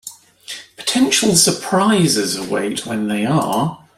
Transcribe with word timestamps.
Potential 0.77 1.35
surprises 1.35 2.35
await 2.35 2.87
when 2.87 3.07
they 3.07 3.23
are. 3.23 3.85